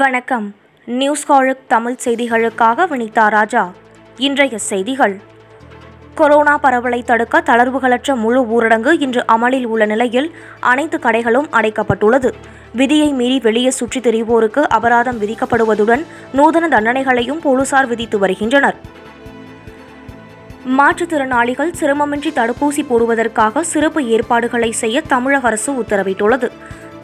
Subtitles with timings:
[0.00, 0.44] வணக்கம்
[0.88, 3.62] நியூஸ் காழுக் தமிழ் செய்திகளுக்காக வினிதா ராஜா
[4.18, 5.14] இன்றைய செய்திகள்
[6.14, 10.28] கொரோனா பரவலை தடுக்க தளர்வுகளற்ற முழு ஊரடங்கு இன்று அமலில் உள்ள நிலையில்
[10.62, 12.30] அனைத்து கடைகளும் அடைக்கப்பட்டுள்ளது
[12.74, 16.04] விதியை மீறி வெளியே சுற்றித் திரிவோருக்கு அபராதம் விதிக்கப்படுவதுடன்
[16.32, 18.78] நூதன தண்டனைகளையும் போலீசார் விதித்து வருகின்றனர்
[20.72, 26.48] மாற்றுத்திறனாளிகள் சிரமமின்றி தடுப்பூசி போடுவதற்காக சிறப்பு ஏற்பாடுகளை செய்ய தமிழக அரசு உத்தரவிட்டுள்ளது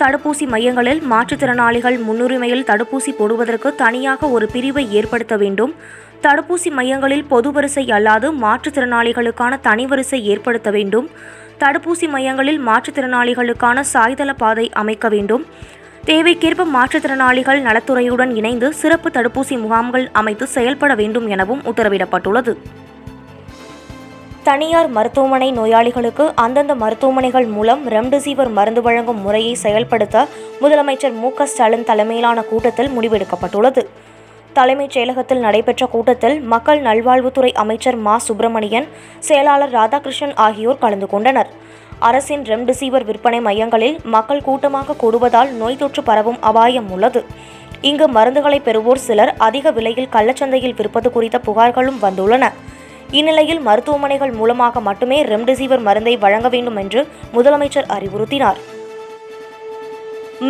[0.00, 5.73] தடுப்பூசி மையங்களில் மாற்றுத்திறனாளிகள் முன்னுரிமையில் தடுப்பூசி போடுவதற்கு தனியாக ஒரு பிரிவை ஏற்படுத்த வேண்டும்
[6.23, 11.09] தடுப்பூசி மையங்களில் பொது வரிசை அல்லாது மாற்றுத்திறனாளிகளுக்கான தனி வரிசை ஏற்படுத்த வேண்டும்
[11.61, 15.45] தடுப்பூசி மையங்களில் மாற்றுத்திறனாளிகளுக்கான சாய்தள பாதை அமைக்க வேண்டும்
[16.07, 22.55] தேவைக்கேற்ப மாற்றுத்திறனாளிகள் நலத்துறையுடன் இணைந்து சிறப்பு தடுப்பூசி முகாம்கள் அமைத்து செயல்பட வேண்டும் எனவும் உத்தரவிடப்பட்டுள்ளது
[24.49, 30.19] தனியார் மருத்துவமனை நோயாளிகளுக்கு அந்தந்த மருத்துவமனைகள் மூலம் ரெம்டெசிவிர் மருந்து வழங்கும் முறையை செயல்படுத்த
[30.61, 33.83] முதலமைச்சர் மு ஸ்டாலின் தலைமையிலான கூட்டத்தில் முடிவெடுக்கப்பட்டுள்ளது
[34.53, 38.87] தலைமைச் செயலகத்தில் நடைபெற்ற கூட்டத்தில் மக்கள் நல்வாழ்வுத்துறை அமைச்சர் மா சுப்பிரமணியன்
[39.21, 41.51] செயலாளர் ராதாகிருஷ்ணன் ஆகியோர் கலந்து கொண்டனர்
[42.03, 47.23] அரசின் ரெம்டெசிவிர் விற்பனை மையங்களில் மக்கள் கூட்டமாக கூடுவதால் நோய் தொற்று பரவும் அபாயம் உள்ளது
[47.83, 52.47] இங்கு மருந்துகளை பெறுவோர் சிலர் அதிக விலையில் கள்ளச்சந்தையில் விற்பது குறித்த புகார்களும் வந்துள்ளன
[53.13, 57.01] இந்நிலையில் மருத்துவமனைகள் மூலமாக மட்டுமே ரெம்டெசிவிர் மருந்தை வழங்க வேண்டும் என்று
[57.35, 58.59] முதலமைச்சர் அறிவுறுத்தினார்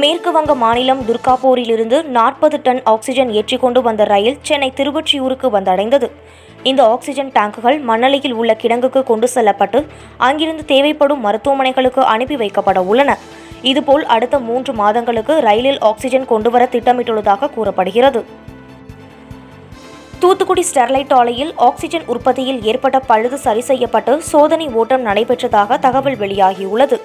[0.00, 6.08] மேற்கு வங்க மாநிலம் துர்காபூரிலிருந்து நாற்பது டன் ஆக்சிஜன் ஏற்றிக்கொண்டு வந்த ரயில் சென்னை திருவொற்றியூருக்கு வந்தடைந்தது
[6.62, 9.80] இந்த ஆக்ஸிஜன் டேங்குகள் மண்ணலையில் உள்ள கிடங்குக்கு கொண்டு செல்லப்பட்டு
[10.18, 13.16] அங்கிருந்து தேவைப்படும் மருத்துவமனைகளுக்கு அனுப்பி வைக்கப்பட உள்ளன
[13.62, 18.20] இதுபோல் அடுத்த மூன்று மாதங்களுக்கு ரயிலில் ஆக்சிஜன் கொண்டுவர திட்டமிட்டுள்ளதாக கூறப்படுகிறது
[20.20, 26.96] தூத்துக்குடி ஸ்டெர்லைட் ஆலையில் ஆக்சிஜன் உற்பத்தியில் ஏற்பட்ட பழுது சரி செய்யப்பட்டு சோதனை ஓட்டம் நடைபெற்றதாக தகவல் வெளியாகியுள்ளது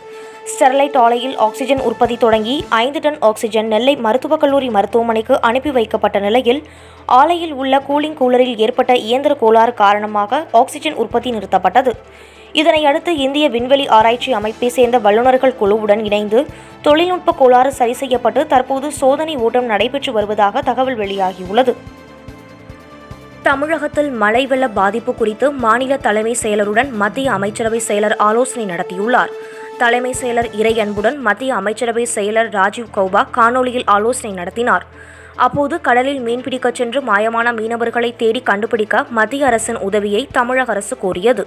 [0.48, 6.62] ஸ்டெர்லைட் ஆலையில் ஆக்சிஜன் உற்பத்தி தொடங்கி ஐந்து டன் ஆக்சிஜன் நெல்லை மருத்துவக் கல்லூரி மருத்துவமனைக்கு அனுப்பி வைக்கப்பட்ட நிலையில்
[7.14, 11.94] ஆலையில் உள்ள கூலிங் கூலரில் ஏற்பட்ட இயந்திர கோளாறு காரணமாக ஆக்சிஜன் உற்பத்தி நிறுத்தப்பட்டது
[12.55, 16.42] இதனையடுத்து இந்திய விண்வெளி ஆராய்ச்சி அமைப்பை சேர்ந்த வல்லுநர்கள் குழுவுடன் இணைந்து
[16.82, 21.76] தொழில்நுட்ப கோளாறு சரி செய்யப்பட்டு தற்போது சோதனை ஓட்டம் நடைபெற்று வருவதாக தகவல் வெளியாகியுள்ளது
[23.44, 29.32] தமிழகத்தில் மழை வெள்ள பாதிப்பு குறித்து மாநில தலைமை செயலருடன் மத்திய அமைச்சரவை செயலர் ஆலோசனை நடத்தியுள்ளார்
[29.80, 34.86] தலைமை செயலர் இறை அன்புடன் மத்திய அமைச்சரவை செயலர் ராஜீவ் கௌபா காணொலியில் ஆலோசனை நடத்தினார்
[35.38, 41.45] அப்போது கடலில் மீன்பிடிக்கச் சென்று மாயமான மீனவர்களை தேடி கண்டுபிடிக்க மத்திய அரசின் உதவியை தமிழக அரசு கோரியது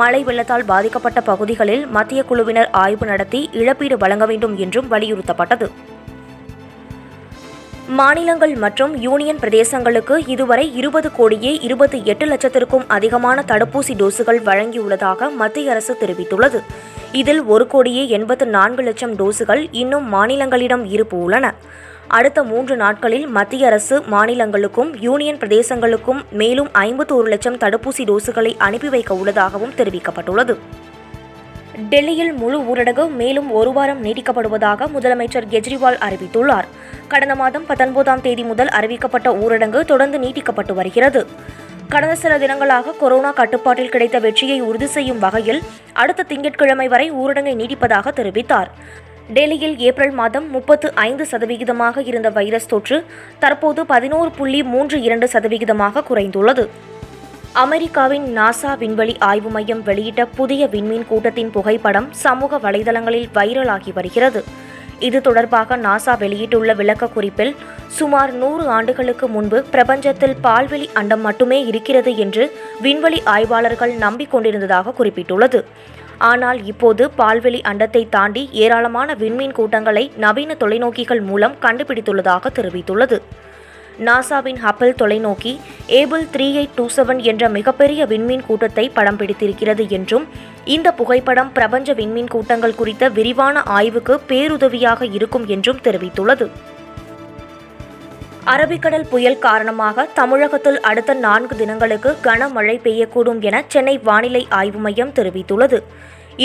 [0.00, 5.68] மழை வெள்ளத்தால் பாதிக்கப்பட்ட பகுதிகளில் மத்திய குழுவினர் ஆய்வு நடத்தி இழப்பீடு வழங்க வேண்டும் என்றும் வலியுறுத்தப்பட்டது
[7.90, 15.70] மாநிலங்கள் மற்றும் யூனியன் பிரதேசங்களுக்கு இதுவரை இருபது கோடியே இருபத்தி எட்டு லட்சத்திற்கும் அதிகமான தடுப்பூசி டோஸுகள் வழங்கியுள்ளதாக மத்திய
[15.70, 16.60] அரசு தெரிவித்துள்ளது
[17.12, 21.52] இதில் ஒரு கோடியே எண்பத்து நான்கு லட்சம் டோஸுகள் இன்னும் மாநிலங்களிடம் இருப்பு உள்ளன
[22.08, 29.14] அடுத்த மூன்று நாட்களில் மத்திய அரசு மாநிலங்களுக்கும் யூனியன் பிரதேசங்களுக்கும் மேலும் ஐம்பத்தோரு லட்சம் தடுப்பூசி டோஸுகளை அனுப்பி வைக்க
[29.14, 30.56] உள்ளதாகவும் தெரிவிக்கப்பட்டுள்ளது
[31.82, 36.68] டெல்லியில் முழு ஊரடங்கு மேலும் ஒரு வாரம் நீடிக்கப்படுவதாக முதலமைச்சர் கெஜ்ரிவால் அறிவித்துள்ளார்
[37.08, 41.22] கடந்த மாதம் பத்தொன்பதாம் தேதி முதல் அறிவிக்கப்பட்ட ஊரடங்கு தொடர்ந்து நீட்டிக்கப்பட்டு வருகிறது
[41.90, 45.60] கடந்த சில தினங்களாக கொரோனா கட்டுப்பாட்டில் கிடைத்த வெற்றியை உறுதி செய்யும் வகையில்
[45.94, 48.70] அடுத்த திங்கட்கிழமை வரை ஊரடங்கை நீடிப்பதாக தெரிவித்தார்
[49.34, 52.96] டெல்லியில் ஏப்ரல் மாதம் முப்பத்து ஐந்து சதவிகிதமாக இருந்த வைரஸ் தொற்று
[53.38, 56.64] தற்போது பதினோரு புள்ளி மூன்று இரண்டு சதவிகிதமாக குறைந்துள்ளது
[57.54, 64.40] அமெரிக்காவின் நாசா விண்வெளி ஆய்வு மையம் வெளியிட்ட புதிய விண்மீன் கூட்டத்தின் புகைப்படம் சமூக வலைதளங்களில் வைரலாகி வருகிறது
[65.00, 67.52] இது தொடர்பாக நாசா வெளியிட்டுள்ள விளக்க குறிப்பில்
[67.88, 72.46] சுமார் நூறு ஆண்டுகளுக்கு முன்பு பிரபஞ்சத்தில் பால்வெளி அண்டம் மட்டுமே இருக்கிறது என்று
[72.80, 75.60] விண்வெளி ஆய்வாளர்கள் நம்பிக்கொண்டிருந்ததாக குறிப்பிட்டுள்ளது
[76.24, 83.18] ஆனால் இப்போது பால்வெளி அண்டத்தை தாண்டி ஏராளமான விண்மீன் கூட்டங்களை நவீன தொலைநோக்கிகள் மூலம் கண்டுபிடித்துள்ளதாக தெரிவித்துள்ளது
[84.00, 85.52] நாசாவின் ஹப்பல் தொலைநோக்கி
[85.92, 90.24] Abell three eight two seven என்ற மிகப்பெரிய விண்மீன் கூட்டத்தை படம் பிடித்திருக்கிறது என்றும்
[90.66, 96.48] இந்த புகைப்படம் பிரபஞ்ச விண்மீன் கூட்டங்கள் குறித்த விரிவான ஆய்வுக்கு பேருதவியாக இருக்கும் என்றும் தெரிவித்துள்ளது
[98.46, 105.78] அரபிக்கடல் புயல் காரணமாக தமிழகத்தில் அடுத்த நான்கு தினங்களுக்கு கனமழை பெய்யக்கூடும் என சென்னை வானிலை ஆய்வு மையம் தெரிவித்துள்ளது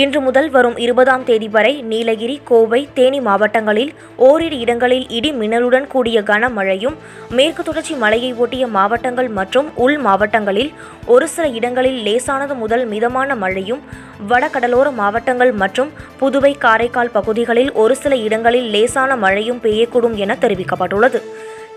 [0.00, 3.91] இன்று முதல் வரும் இருபதாம் தேதி வரை நீலகிரி கோவை தேனி மாவட்டங்களில்
[4.19, 6.97] ஓரிரு இடங்களில் இடி மின்னலுடன் கூடிய கனமழையும்
[7.31, 10.71] மேற்கு தொடர்ச்சி மலையை ஒட்டிய மாவட்டங்கள் மற்றும் உள் மாவட்டங்களில்
[11.07, 13.81] ஒரு சில இடங்களில் லேசானது முதல் மிதமான மழையும்
[14.29, 15.91] வடகடலோர மாவட்டங்கள் மற்றும்
[16.19, 21.21] புதுவை காரைக்கால் பகுதிகளில் ஒரு சில இடங்களில் லேசான மழையும் பெய்யக்கூடும் என தெரிவிக்கப்பட்டுள்ளது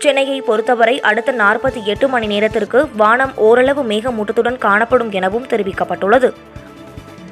[0.00, 6.29] சென்னையை பொறுத்தவரை அடுத்த நாற்பத்தி எட்டு மணி நேரத்திற்கு வானம் ஓரளவு மேகமூட்டத்துடன் காணப்படும் எனவும் தெரிவிக்கப்பட்டுள்ளது